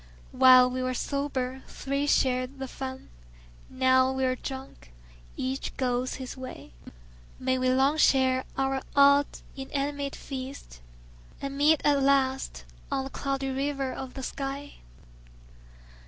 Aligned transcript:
While 0.31 0.71
we 0.71 0.81
were 0.81 0.95
sober, 0.95 1.61
three 1.67 2.07
shared 2.07 2.57
the 2.57 2.67
fun; 2.67 3.09
Now 3.69 4.11
we 4.11 4.25
are 4.25 4.35
drunk, 4.35 4.91
each 5.37 5.77
goes 5.77 6.15
his 6.15 6.35
way. 6.35 6.73
May 7.37 7.59
we 7.59 7.69
long 7.69 7.97
share 7.97 8.45
our 8.57 8.81
odd, 8.95 9.27
inanimate 9.55 10.15
feast, 10.15 10.81
And 11.39 11.55
meet 11.55 11.81
at 11.83 12.01
last 12.01 12.65
on 12.91 13.03
the 13.03 13.09
Cloudy 13.11 13.49
River 13.51 13.93
of 13.93 14.15
the 14.15 14.23
sky. 14.23 14.77